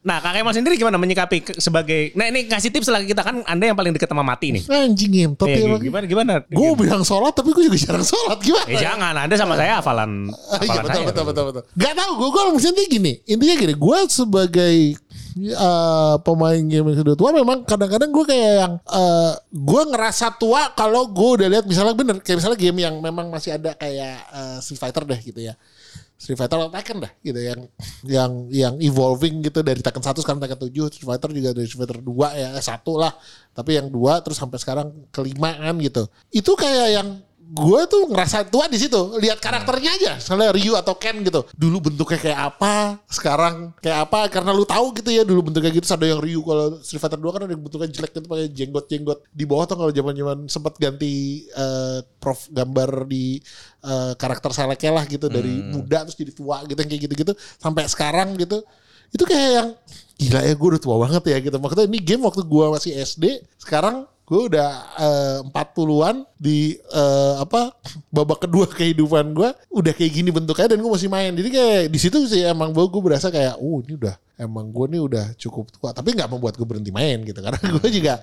[0.00, 3.44] nah Kak Kemal sendiri gimana menyikapi sebagai nah ini ngasih tips lah ke kita kan
[3.44, 4.62] anda yang paling dekat sama mati nih.
[4.68, 6.32] Anjing ngentot Iya, ya gimana gimana?
[6.46, 8.66] Gue bilang sholat tapi gue juga jarang sholat gimana?
[8.68, 10.30] Eh jangan, Anda sama saya hafalan
[10.66, 11.62] Iya betul, betul betul betul.
[11.76, 13.12] Gak tau gue gue maksudnya gini.
[13.26, 13.74] Intinya gini.
[13.74, 14.76] Gue sebagai
[15.38, 20.74] eh, pemain game yang sudah tua memang kadang-kadang gue kayak yang eh, gue ngerasa tua
[20.74, 24.56] kalau gue udah lihat misalnya bener kayak misalnya game yang memang masih ada kayak eh,
[24.60, 25.54] Street Fighter deh gitu ya.
[26.20, 27.60] Street Fighter atau Tekken dah gitu yang
[28.04, 31.80] yang yang evolving gitu dari Tekken 1 sekarang Tekken 7 Street Fighter juga dari Street
[31.80, 33.16] Fighter 2 ya eh, satu lah.
[33.56, 36.04] Tapi yang dua terus sampai sekarang kelima kan gitu.
[36.28, 37.08] Itu kayak yang
[37.50, 39.18] gue tuh ngerasa tua di situ.
[39.18, 40.12] Lihat karakternya aja.
[40.22, 41.42] Misalnya Ryu atau Ken gitu.
[41.50, 43.02] Dulu bentuknya kayak apa?
[43.10, 44.30] Sekarang kayak apa?
[44.30, 45.82] Karena lu tahu gitu ya dulu bentuknya gitu.
[45.90, 48.86] Ada yang Ryu kalau Street Fighter 2 kan ada yang bentuknya jelek gitu pakai jenggot
[48.86, 53.42] jenggot di bawah tuh kalau zaman zaman sempat ganti eh, prof gambar di
[53.82, 55.26] eh, karakter seleknya lah gitu.
[55.26, 58.62] Dari muda terus jadi tua gitu kayak gitu gitu sampai sekarang gitu.
[59.10, 59.68] Itu kayak yang
[60.22, 61.56] gila ya gue udah tua banget ya gitu.
[61.58, 67.74] Maksudnya ini game waktu gue masih SD sekarang gue udah eh, 40-an di eh, apa
[68.14, 71.34] babak kedua kehidupan gue udah kayak gini bentuknya dan gue masih main.
[71.34, 74.86] Jadi kayak di situ sih emang gue gue berasa kayak oh ini udah emang gue
[74.86, 75.90] nih udah cukup tua.
[75.90, 77.42] Tapi nggak membuat gue berhenti main gitu.
[77.42, 78.14] Karena gue juga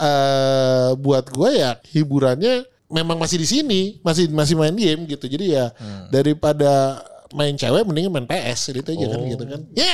[0.00, 5.28] eh buat gue ya hiburannya memang masih di sini masih masih main game gitu.
[5.28, 5.76] Jadi ya
[6.08, 9.86] daripada main cewek mending main PS gitu aja kan gitu kan ya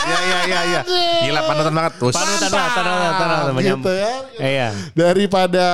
[0.00, 0.80] Iya iya iya iya.
[1.24, 2.10] Gila panutan banget tuh.
[2.10, 3.16] Panutan banget, panutan,
[3.50, 4.68] panutan, gitu ya Eh, iya.
[4.92, 5.66] daripada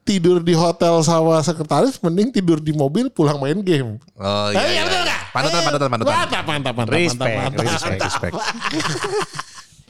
[0.00, 4.58] tidur di hotel sama sekretaris mending tidur di mobil pulang main game Oh iya.
[4.58, 5.06] Eh, iya, betul iya.
[5.06, 5.20] nggak?
[5.30, 6.12] Panutan Eh, panutan panutan.
[6.12, 7.64] mantap mantap mantap Respect, mantap, mantap.
[7.68, 8.34] Respect respect.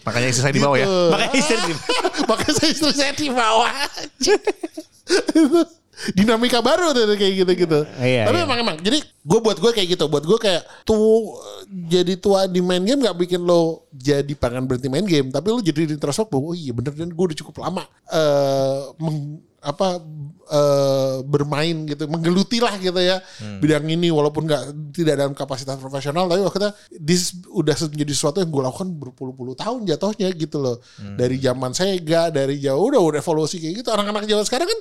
[0.00, 0.86] Makanya istri saya di bawah ya.
[0.86, 1.00] Gitu.
[1.08, 1.80] Makanya istri di-
[2.30, 3.70] Makanya saya istri saya di bawah.
[6.16, 7.80] Dinamika baru tuh kayak gitu-gitu.
[8.00, 8.46] Iya, Tapi iya.
[8.48, 8.76] emang emang.
[8.80, 10.04] Jadi gue buat gue kayak gitu.
[10.08, 11.36] Buat gue kayak tuh
[11.68, 15.28] jadi tua di main game gak bikin lo jadi pengen berhenti main game.
[15.28, 19.44] Tapi lo jadi introspek bahwa oh iya bener dan gue udah cukup lama eh meng-
[19.60, 20.00] apa
[20.48, 23.18] eh, bermain gitu, menggeluti lah gitu ya
[23.60, 28.50] bidang ini walaupun nggak tidak dalam kapasitas profesional tapi waktu this udah menjadi sesuatu yang
[28.52, 30.76] gue lakukan berpuluh-puluh tahun jatuhnya gitu loh.
[30.98, 33.88] Dari zaman Sega dari jauh udah udah evolusi kayak gitu.
[33.90, 34.80] Anak-anak zaman sekarang kan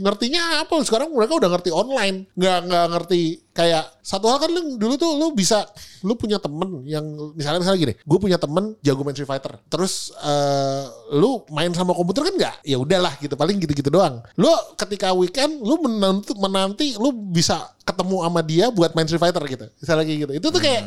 [0.00, 0.74] ngertinya apa?
[0.82, 2.26] Sekarang mereka udah ngerti online.
[2.34, 3.22] Nggak nggak ngerti
[3.56, 5.64] kayak satu hal kan lu dulu tuh lu bisa
[6.04, 9.56] lu punya temen yang misalnya misalnya gini gue punya temen jago main Street Fighter.
[9.70, 10.84] Terus eh,
[11.16, 12.56] lu main sama komputer kan nggak?
[12.66, 14.20] Ya udahlah gitu paling gitu-gitu doang.
[14.36, 19.42] Lu ketika weekend lu menanti, menanti lu bisa ketemu sama dia buat main Street Fighter
[19.46, 20.82] gitu misalnya kayak gitu itu tuh kayak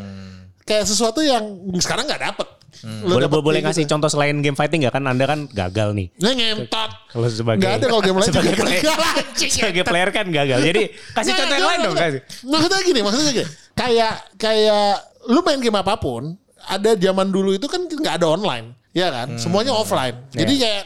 [0.68, 1.44] kayak sesuatu yang
[1.80, 2.48] sekarang nggak dapet
[2.86, 3.92] Lu boleh dapet boleh ngasih gitu.
[3.98, 6.08] contoh selain game fighting nggak kan Anda kan gagal nih.
[6.22, 10.10] Nah, ngentot Kalau sebagai Nggak ada kalau game lain sebagai juga player, gagal, sebagai player
[10.14, 10.60] kan gagal.
[10.64, 10.82] Jadi
[11.18, 12.22] kasih Nggak, contoh yang lain dong kasih.
[12.46, 13.48] Maksudnya gini, maksudnya gini.
[13.74, 14.90] Kayak kayak
[15.28, 16.24] lu main game apa pun,
[16.70, 19.34] ada zaman dulu itu kan nggak ada online, ya kan?
[19.42, 20.16] Semuanya offline.
[20.32, 20.84] Jadi kayak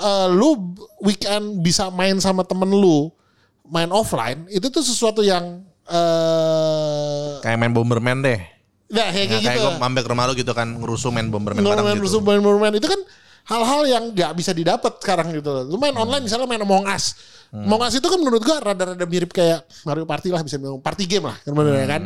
[0.00, 3.12] eh, lu weekend bisa main sama temen lu,
[3.68, 5.60] main offline, itu tuh sesuatu yang
[5.90, 8.40] eh Kayak main Bomberman deh.
[8.90, 9.68] nah, kayak, Ya, kayak gitu.
[9.70, 12.18] gue mampir ke rumah lu gitu kan ngerusuh main Bomberman bareng main gitu.
[12.22, 13.00] main main itu kan
[13.46, 15.64] hal-hal yang nggak bisa didapat sekarang gitu loh.
[15.66, 17.18] Lu main online misalnya main Among Us.
[17.50, 21.04] Among Us itu kan menurut gua rada-rada mirip kayak Mario Party lah bisa bilang party
[21.06, 22.02] game lah kan bener kan.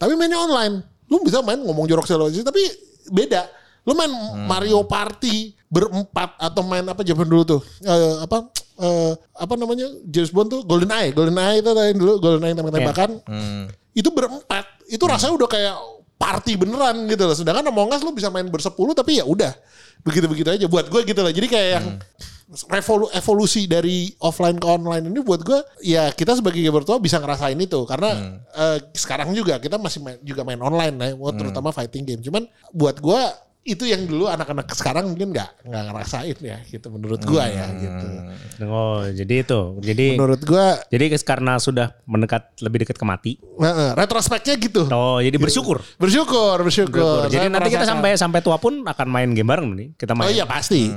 [0.00, 0.80] Tapi mainnya online.
[1.08, 2.60] Lu bisa main ngomong jorok selo tapi
[3.12, 3.48] beda.
[3.88, 4.12] Lu main
[4.44, 7.60] Mario Party berempat atau main apa zaman dulu tuh?
[7.80, 12.20] Eh, apa eh, apa namanya James Bond tuh Golden Eye, Golden Eye itu tadi dulu
[12.20, 13.10] Golden Eye tembak-tembakan.
[13.96, 14.64] Itu berempat.
[14.86, 15.74] Itu rasanya udah kayak
[16.18, 17.36] party beneran gitu loh.
[17.36, 19.56] Sedangkan Among Us lu bisa main bersepuluh tapi ya udah
[20.04, 21.32] begitu-begitu aja buat gue gitu loh.
[21.32, 21.86] Jadi kayak yang
[22.70, 27.20] revolu- evolusi dari offline ke online ini buat gue ya kita sebagai gamer tua bisa
[27.20, 32.08] ngerasain itu karena eh, sekarang juga kita masih main, juga main online ya, terutama fighting
[32.08, 32.22] game.
[32.24, 33.20] Cuman buat gue
[33.66, 38.06] itu yang dulu anak-anak sekarang mungkin nggak nggak ngerasain ya gitu menurut gue ya gitu.
[38.64, 39.60] Oh jadi itu.
[39.84, 43.32] Jadi Menurut gue jadi karena sudah mendekat lebih dekat ke mati.
[43.92, 44.88] retrospeknya gitu.
[44.88, 45.84] Oh jadi bersyukur.
[46.00, 47.28] Bersyukur, bersyukur.
[47.28, 49.88] Jadi Saya nanti kita sampai sampai tua pun akan main game bareng nih.
[50.00, 50.32] Kita Oh main.
[50.32, 50.88] iya pasti,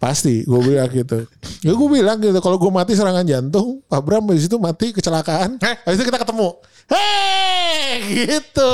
[0.00, 0.48] pasti.
[0.48, 1.28] Gue bilang gitu.
[1.60, 2.38] Ya gue bilang gitu.
[2.40, 5.60] Kalau gue mati serangan jantung, Pak Bram di situ mati kecelakaan.
[5.60, 5.76] Heh?
[5.84, 6.48] Habis itu kita ketemu.
[6.84, 8.72] Hei, gitu.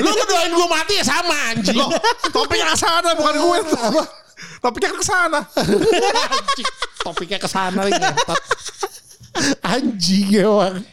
[0.00, 1.76] Lu ngedoain gue mati ya sama anjing.
[2.32, 3.58] Topiknya ke sana bukan gue.
[3.76, 4.02] Apa?
[4.60, 5.40] Topiknya ke sana.
[7.00, 8.02] Topiknya ke sana lagi.
[9.64, 10.84] Anjing emang.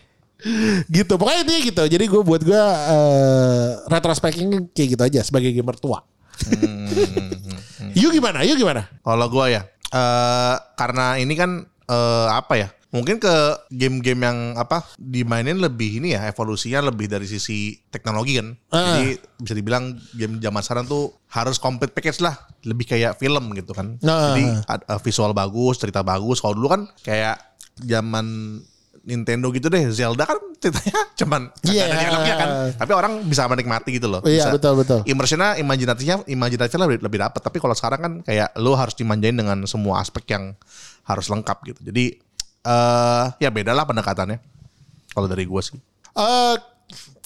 [0.91, 1.13] Gitu.
[1.15, 1.83] Pokoknya intinya gitu.
[1.87, 6.03] Jadi gue buat gue eh retrospecting kayak gitu aja sebagai gamer tua.
[7.93, 8.41] Yuk gimana?
[8.47, 8.89] Yuk gimana?
[9.05, 9.61] Kalau gue ya,
[9.93, 12.69] eh karena ini kan eh apa ya?
[12.93, 13.35] Mungkin ke
[13.67, 18.53] game-game yang apa dimainin lebih ini ya evolusinya lebih dari sisi teknologi kan.
[18.69, 19.01] Ah.
[19.01, 23.73] Jadi bisa dibilang game zaman sekarang tuh harus complete package lah, lebih kayak film gitu
[23.73, 23.97] kan.
[23.99, 24.31] Nah.
[24.31, 26.37] Jadi ad- eh, visual bagus, cerita bagus.
[26.37, 27.41] Kalau dulu kan kayak
[27.75, 28.61] zaman
[29.03, 31.83] Nintendo gitu deh, Zelda kan ceritanya cuman Iya.
[31.83, 32.49] ada dialognya kan.
[32.77, 34.21] Tapi orang bisa menikmati gitu loh.
[34.21, 34.99] Iya, Bisa- betul, betul.
[35.03, 39.59] immersionnya imajinasinya imajinasinya lebih, lebih dapet tapi kalau sekarang kan kayak lo harus dimanjain dengan
[39.65, 40.55] semua aspek yang
[41.03, 42.15] harus lengkap gitu jadi
[42.63, 44.39] eh ya beda lah pendekatannya
[45.11, 45.77] kalau dari gue sih
[46.13, 46.55] Eh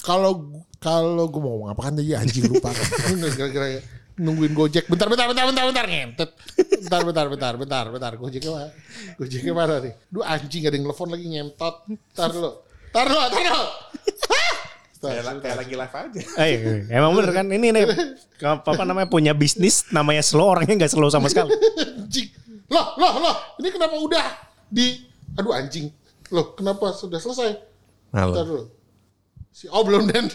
[0.00, 0.48] kalau
[0.80, 2.72] kalau gue mau ngomong apa kan tadi anjing lupa.
[3.36, 3.84] Kira-kira
[4.16, 4.88] nungguin Gojek.
[4.88, 6.30] Bentar bentar bentar bentar bentar ngentet.
[6.88, 8.70] Bentar bentar bentar bentar bentar Gojeknya mana?
[9.20, 9.92] Gojeknya mana nih?
[10.08, 11.74] Duh anjing ada yang telepon lagi ngentot.
[12.16, 12.50] Tar dulu.
[12.88, 13.64] Tar dulu, tar dulu.
[14.98, 16.98] Tar, kayak lagi live aja Eh, iya.
[16.98, 17.86] emang bener kan ini nih
[18.42, 21.52] apa apa namanya punya bisnis namanya slow orangnya nggak slow sama sekali.
[22.02, 22.32] Anjing.
[22.66, 23.36] Loh, loh, loh.
[23.62, 24.26] Ini kenapa udah
[24.66, 25.07] di
[25.38, 25.94] Aduh anjing.
[26.28, 27.56] Loh, kenapa sudah selesai?
[28.10, 28.34] Halo.
[28.34, 28.64] Bentar dulu.
[29.54, 30.26] Si Oh belum dan.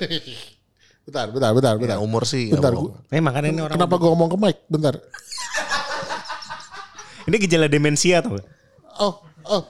[1.03, 1.95] Bentar, bentar, bentar, bentar.
[1.95, 3.11] ya, umur sih Bentar, gua- apa-apa.
[3.11, 4.57] Eh makanya ini orang Kenapa gue ngomong ke mic?
[4.71, 4.95] Bentar.
[7.27, 8.39] ini gejala demensia tuh.
[9.03, 9.61] Oh, oh.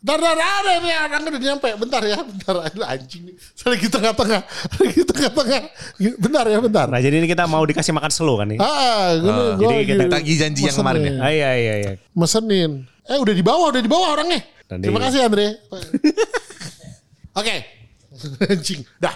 [0.00, 1.68] Bentar, bentar, ada nih orang udah nyampe.
[1.80, 2.54] Bentar ya, bentar.
[2.68, 3.34] Aduh, anjing nih.
[3.56, 4.40] Saya lagi tengah-tengah.
[4.76, 5.62] Lagi tengah-tengah.
[6.20, 6.86] Bentar ya, bentar.
[6.92, 8.60] Nah jadi ini kita mau dikasih makan slow kan nih.
[8.60, 11.12] Ah, gue, gue jadi kita janji yang kemarin ya?
[11.16, 11.92] Ah, iya iya iya.
[12.12, 12.89] Mesenin.
[13.08, 14.40] Eh, udah di bawah, udah di bawah orangnya.
[14.68, 14.84] Tadi.
[14.86, 15.46] Terima kasih, Andre.
[17.34, 17.56] Oke.
[18.50, 18.80] Anjing.
[19.00, 19.14] Dah.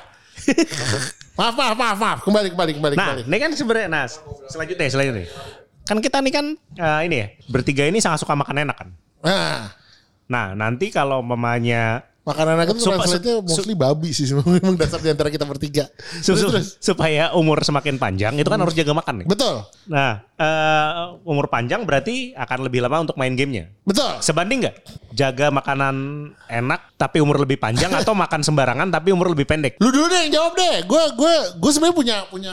[1.39, 2.19] maaf, maaf, maaf, maaf.
[2.25, 3.23] Kembali, kembali, kembali, Nah kembali.
[3.27, 4.05] ini kan sebenarnya nah
[4.51, 5.27] selanjutnya selanjutnya.
[5.85, 8.89] Kan kita nih kan eh, ini ya bertiga ini sangat suka makan enak kan.
[9.25, 9.73] Nah,
[10.25, 15.29] Nah nanti kalau mamanya Makanan itu Sup- translate-nya mostly babi sih memang dasar di antara
[15.29, 15.93] kita bertiga.
[16.25, 16.69] Su- Terus, terus.
[16.81, 19.27] supaya umur semakin panjang itu kan harus jaga makan nih.
[19.29, 19.61] Betul.
[19.93, 20.91] Nah, eh,
[21.29, 23.69] umur panjang berarti akan lebih lama untuk main gamenya.
[23.85, 24.25] Betul.
[24.25, 24.77] Sebanding nggak
[25.13, 25.97] jaga makanan
[26.49, 29.77] enak tapi umur lebih panjang atau makan sembarangan tapi umur lebih pendek?
[29.85, 30.77] Lu dulu deh yang jawab deh.
[30.89, 32.53] Gue gue gue sebenarnya punya punya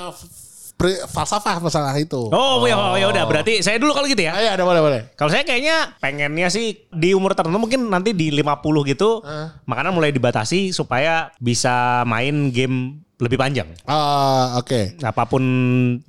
[1.09, 2.29] falsafah masalah itu.
[2.31, 4.33] Oh, ya, ya udah berarti saya dulu kalau gitu ya.
[4.37, 5.01] Iya, ada boleh boleh.
[5.15, 9.21] Kalau saya kayaknya pengennya sih di umur tertentu mungkin nanti di 50 gitu
[9.69, 13.69] makanan mulai dibatasi supaya bisa main game lebih panjang.
[13.85, 14.97] Ah, oke.
[14.97, 15.43] Apa pun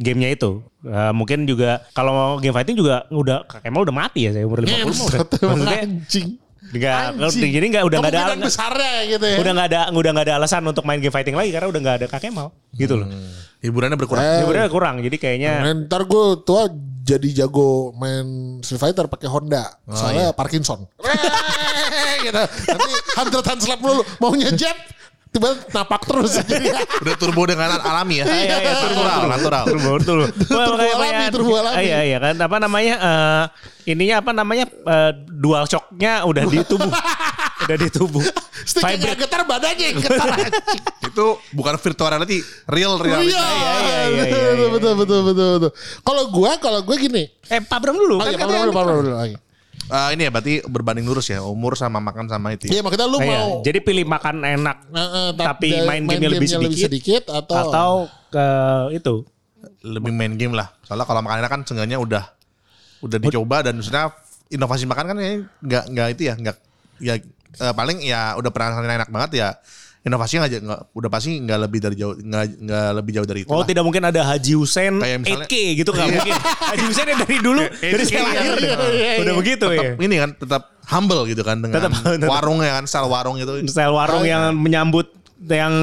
[0.00, 0.64] gamenya itu.
[0.82, 4.64] Eh, mungkin juga kalau mau game fighting juga udah Kemal udah mati ya saya umur
[4.64, 5.20] 50 mah udah.
[5.20, 6.28] Ngentot, emang Maksudnya anjing.
[6.72, 7.52] Enggak Anjing.
[7.52, 9.37] jadi enggak udah enggak ada besarnya gitu ya.
[9.44, 11.96] udah nggak ada udah nggak ada alasan untuk main game fighting lagi karena udah nggak
[12.00, 13.08] ada Kak Kemal gitu loh.
[13.62, 14.26] Hiburannya berkurang.
[14.26, 16.66] Eh, Sebenarnya kurang jadi kayaknya Nah, ntar gue tua
[17.02, 19.70] jadi jago main Street Fighter pakai Honda.
[19.87, 20.35] Oh, Soalnya iya.
[20.35, 20.82] Parkinson.
[22.26, 22.42] gitu.
[22.42, 24.02] Nanti hunter slap dulu.
[24.18, 24.74] Maunya jet.
[25.33, 26.37] Tiba napak terus.
[26.45, 26.68] Jadi
[27.03, 28.25] Udah turbo dengan alami ya.
[28.29, 29.33] Iya, iya, turbo, natural, turbo.
[29.33, 29.64] natural.
[29.64, 30.25] Turbo, turbo.
[30.68, 31.77] Turbo alami, turbo alami.
[31.88, 32.35] Iya, iya kan.
[32.37, 32.95] Apa namanya?
[33.01, 33.45] eh
[33.88, 34.68] ininya apa namanya?
[34.68, 36.92] eh, dual shocknya udah di tubuh.
[37.64, 38.21] udah di tubuh.
[38.77, 40.37] nggak getar badannya yang getar.
[41.01, 43.33] Itu bukan virtual reality, real reality.
[43.33, 44.53] Iya, iya, iya, iya, betul, iya.
[44.68, 45.71] betul, betul, betul, betul.
[46.05, 47.25] Kalau gue, kalau gue gini.
[47.49, 48.21] Eh, Pak Bram dulu.
[48.21, 49.16] Oh kan iya, Pak Pak Bro dulu.
[49.83, 52.71] Eh, ini ya berarti berbanding lurus ya, umur sama makan sama itu.
[52.71, 52.79] ya.
[52.79, 53.49] Iya, makanya lu Iya, mau.
[53.61, 57.90] Jadi pilih makan enak eh, eh, tapi da- main gamenya lebih sedikit, sedikit atau, atau
[58.31, 58.47] ke
[58.95, 59.14] itu.
[59.83, 60.71] Lebih main game lah.
[60.87, 62.25] Soalnya kalau makan enak kan seenggaknya udah
[63.03, 64.14] udah dicoba dan maksudnya
[64.47, 66.57] inovasi makan kan kayaknya nggak nggak itu ya nggak
[67.03, 67.14] ya
[67.59, 69.49] eh, paling ya udah pernah enak banget ya
[70.03, 73.83] inovasinya nggak udah pasti nggak lebih dari jauh nggak lebih jauh dari itu Oh tidak
[73.83, 76.15] mungkin ada Haji Hussein Kayak misalnya- 8K gitu nggak Iya.
[76.19, 76.35] mungkin.
[76.43, 77.62] Haji Hussein yang dari dulu
[77.95, 78.59] dari saya lahir iya, deh.
[78.59, 79.38] iya, iya, udah iya.
[79.38, 79.79] begitu ya.
[79.79, 82.29] tetap ini kan tetap humble gitu kan dengan Tetap- tetap.
[82.29, 84.35] warungnya kan style warung itu Style warung Oh, iya.
[84.43, 85.07] yang menyambut
[85.43, 85.75] yang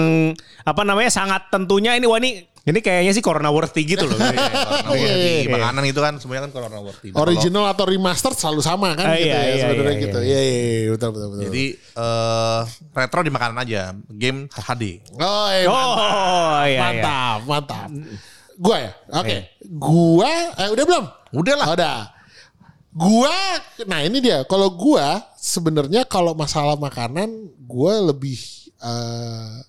[0.62, 4.20] apa namanya sangat tentunya ini wah ini ini kayaknya sih corona worthy gitu loh.
[4.20, 5.08] Corona Iya, worthy.
[5.16, 5.50] iya, iya.
[5.50, 7.10] makanan itu kan semuanya kan corona worthy.
[7.12, 10.20] Original atau remastered selalu sama kan Ah, gitu iya, ya iya, sebenarnya iya, gitu.
[10.20, 10.28] iya.
[10.30, 11.44] Iya, iya, iya, betul, betul, betul.
[11.48, 14.84] Jadi eh retro di makanan aja, game HD.
[15.16, 16.04] oh, iya, Oh, mantap.
[16.60, 16.80] iya, iya.
[16.82, 17.90] mantap, mantap.
[18.56, 18.92] Gua ya?
[19.16, 19.38] Oke.
[19.66, 21.06] Gua eh udah belum?
[21.32, 21.66] Udah lah.
[21.66, 21.98] Oh, udah.
[22.90, 23.36] Gua
[23.86, 24.44] nah ini dia.
[24.44, 27.30] Kalau gua sebenarnya kalau masalah makanan
[27.64, 28.36] gua lebih
[28.78, 29.64] eh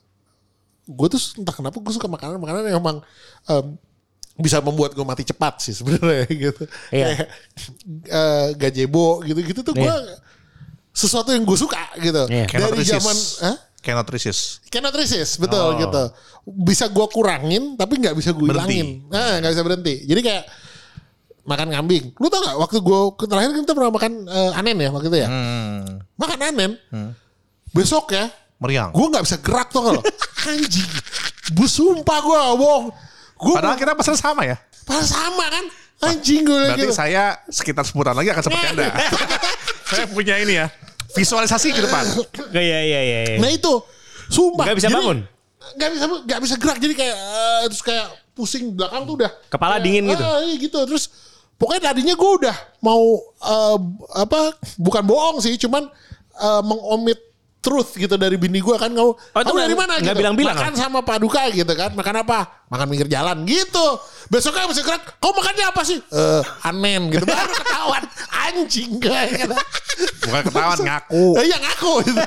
[0.91, 2.99] gue tuh entah kenapa gue suka makanan-makanan yang emang
[3.47, 3.79] em,
[4.35, 6.65] bisa membuat gue mati cepat sih sebenarnya gitu.
[6.91, 7.07] Iya.
[7.15, 7.29] Kayak
[8.09, 9.95] eh, gazebo gitu-gitu tuh gue
[10.91, 12.27] sesuatu yang gue suka gitu.
[12.27, 12.47] Iya.
[12.51, 13.17] Dari zaman?
[13.81, 14.61] Cannot resist.
[14.69, 15.79] Cannot resist, betul Oh.
[15.79, 16.03] gitu.
[16.45, 19.09] Bisa gue kurangin, tapi nggak bisa gue hilangin.
[19.09, 19.95] Nah, nggak bisa berhenti.
[20.05, 20.45] Jadi kayak
[21.49, 22.13] makan kambing.
[22.21, 25.29] Lu tau gak waktu gue terakhir kita pernah makan eh, anen ya waktu itu ya.
[25.33, 26.05] Hmm.
[26.21, 26.71] Makan anen.
[27.73, 28.29] Besok ya,
[28.61, 28.93] Meriang.
[28.93, 30.03] gue nggak bisa gerak tuh kalau
[30.53, 30.91] anjing.
[31.57, 32.87] Bu sumpah gue bohong.
[33.41, 34.61] Gue Padahal kita pesan sama ya.
[34.85, 35.65] padahal sama kan.
[36.01, 36.97] Anjing gue Berarti gitu.
[36.97, 38.87] saya sekitar 10 tahun lagi akan seperti Anda.
[39.91, 40.69] saya punya ini ya.
[41.17, 42.05] Visualisasi ke depan.
[42.53, 43.21] Iya iya iya.
[43.33, 43.37] iya.
[43.41, 43.81] Nah itu
[44.29, 44.65] sumpah.
[44.69, 45.19] Nggak bisa Jadi, bangun?
[45.77, 49.31] Nggak bisa nggak bisa gerak jadi kayak eh, terus kayak pusing belakang tuh udah.
[49.49, 50.25] Kepala kayak, dingin gitu?
[50.25, 51.05] Ah, iya gitu terus
[51.57, 53.05] pokoknya tadinya gue udah mau
[53.45, 53.79] eh,
[54.21, 55.85] apa bukan bohong sih cuman
[56.41, 57.30] eh, mengomit
[57.61, 60.57] truth gitu dari bini gue kan kamu Oh, itu kamu dari mana nggak gitu bilang-bilang,
[60.57, 63.87] makan sama paduka gitu kan makan apa makan pinggir jalan gitu
[64.33, 68.05] besoknya bisa gerak kau makannya apa sih eh anen gitu baru ketahuan
[68.49, 69.61] anjing kata
[70.01, 71.25] Bukan ketahuan ngaku.
[71.37, 72.21] Eh, iya ngaku gitu.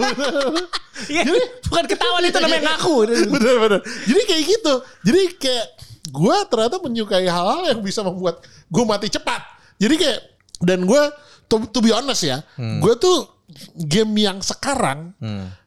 [1.09, 1.23] Iya,
[1.65, 2.93] bukan ketahuan itu namanya ngaku.
[3.33, 3.79] bener bener.
[4.05, 4.73] Jadi kayak gitu.
[5.01, 5.65] Jadi kayak
[6.13, 9.41] gue ternyata menyukai hal-hal yang bisa membuat gue mati cepat.
[9.81, 10.19] Jadi kayak
[10.61, 11.01] dan gue
[11.49, 13.32] to, to be honest ya, gue tuh
[13.75, 15.13] game yang sekarang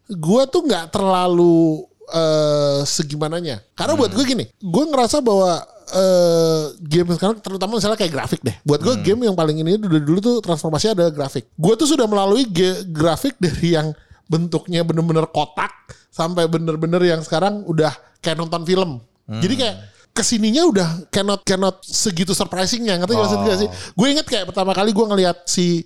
[0.07, 3.59] gue tuh nggak terlalu eh segimananya.
[3.75, 8.55] Karena buat gue gini, gue ngerasa bahwa eh game sekarang terutama misalnya kayak grafik deh.
[8.63, 11.51] Buat gue game yang paling ini dulu dulu tuh transformasi ada grafik.
[11.59, 13.91] Gue tuh sudah melalui ge- grafik dari yang
[14.31, 15.71] bentuknya bener-bener kotak
[16.11, 17.91] sampai bener-bener yang sekarang udah
[18.23, 19.03] kayak nonton film.
[19.27, 19.77] Jadi kayak
[20.15, 23.69] ke sininya udah cannot cannot segitu surprisingnya ngerti maksud gue sih?
[23.99, 25.83] Gue inget kayak pertama kali gue ngeliat si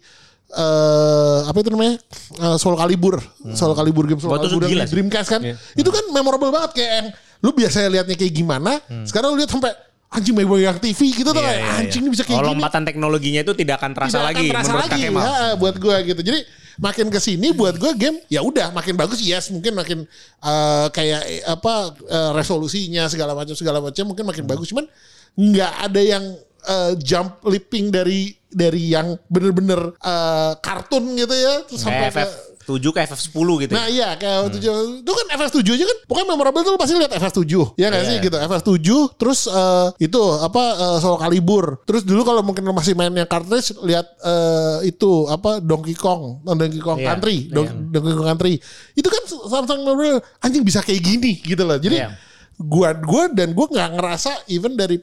[0.50, 1.94] eh apa itu namanya?
[2.36, 4.78] Eh, Soul Calibur, Soul Calibur game Soul Calibur sih.
[4.78, 7.06] Dreamcast kan, itu kan memorable banget kayak yang
[7.40, 8.72] lu biasanya liatnya kayak gimana,
[9.06, 9.72] sekarang lu lihat sampai
[10.10, 12.50] anjing megang TV gitu tuh Iya, kayak iya, anjing ini bisa kayak Oh, gini.
[12.58, 15.10] lompatan teknologinya itu tidak akan terasa tidak lagi akan terasa lagi ya,
[15.54, 16.20] buat gue gitu.
[16.26, 16.38] Jadi
[16.82, 19.98] makin ke sini buat gue game ya udah makin bagus yes mungkin makin
[20.42, 21.74] eh, kayak apa
[22.10, 24.50] eh, resolusinya segala macam segala macam mungkin makin Hmm.
[24.50, 24.66] bagus.
[24.74, 24.90] Cuman
[25.38, 26.24] nggak ada yang
[26.66, 32.20] eh, jump leaping dari dari yang bener-bener eh, kartun gitu ya terus sampai ke
[32.60, 33.72] FF7 ke FF10 gitu.
[33.74, 33.90] Nah ya.
[33.90, 34.66] iya kayak FF7
[35.02, 35.98] itu kan FF7 aja kan?
[36.06, 37.42] Pokoknya memorable tuh pasti lihat FF7
[37.74, 38.14] ya nggak sih?
[38.14, 38.22] Iya.
[38.22, 38.78] gitu FF7
[39.16, 41.82] terus eh, itu apa eh, Soul Calibur.
[41.82, 46.42] Terus dulu kalau mungkin lu masih main yang cartridge lihat eh, itu apa Donkey Kong.
[46.44, 47.36] Eh, Donkey Kong Iya, Country.
[47.48, 48.54] Don- Donkey Kong Country.
[48.92, 51.74] Itu kan Samsung memorable anjing bisa kayak gini gitu loh.
[51.74, 52.14] Jadi Iya.
[52.56, 55.00] gua gua dan gua nggak ngerasa even dari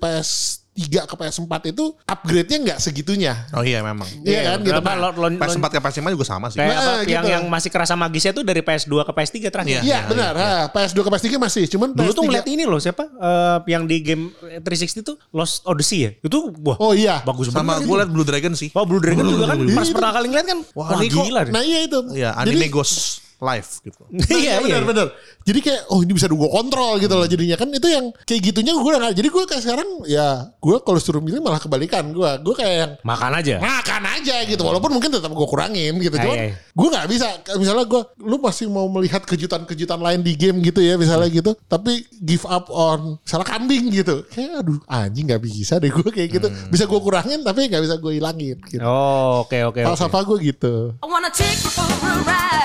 [0.77, 4.05] PS3 ke PS4 itu upgrade-nya nggak segitunya Oh iya memang.
[4.21, 4.93] Iya kan gitu Pak.
[4.95, 6.57] lo- lo- PS4 lo- ke PS5 juga sama sih.
[6.57, 7.11] Kayak Nah, apa, gitu.
[7.11, 9.73] yang yang masih kerasa magisnya tuh dari PS2 ke PS3 terakhir.
[9.73, 9.81] Iya.
[9.83, 10.31] Iya benar.
[10.33, 13.83] Ha, PS2 ke PS3 masih, cuman Dulu tuh PS3 ngeliat ini loh siapa eh, yang
[13.83, 14.29] di game
[14.61, 16.11] 360 tuh Lost Odyssey ya.
[16.19, 17.19] Itu wah Oh iya.
[17.23, 17.89] bagus Sama banget.
[17.89, 18.69] gue liat Blue Dragon sih.
[18.71, 21.25] Oh Blue Dragon juga kan pas Itu- pertama kali ngeliat kan wah, Wah, ini kok-
[21.25, 21.51] gila deh.
[21.51, 21.99] Nah iya itu.
[22.11, 24.01] Iya, Jadi- anime Ghost Live gitu.
[24.33, 24.81] iya iya.
[24.81, 25.07] benar benar.
[25.43, 28.73] Jadi kayak oh ini bisa gue kontrol gitu loh jadinya kan itu yang kayak gitunya
[28.73, 29.11] gue udah.
[29.11, 32.31] Jadi gue kayak sekarang ya gue kalau suruh milih malah kebalikan gue.
[32.41, 33.55] Gue kayak yang Makan aja.
[33.57, 36.55] makan aja gitu walaupun mungkin tetap gue kurangin gitu cuman Iya, iya.
[36.55, 40.95] gue nggak bisa misalnya gue lu masih mau melihat kejutan-kejutan lain di game gitu ya
[40.95, 45.87] misalnya gitu tapi give up on misalnya kambing gitu kayak aduh anjing nggak bisa deh
[45.87, 49.77] gue kayak gitu bisa gue kurangin tapi nggak bisa gue hilangin gitu Oh oke oke
[49.77, 49.87] oke.
[49.87, 52.56] falsafah gue gitu I wanna take you for a ride.